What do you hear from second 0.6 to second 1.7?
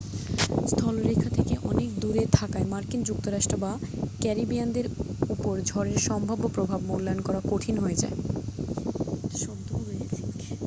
স্থলরেখা থেকে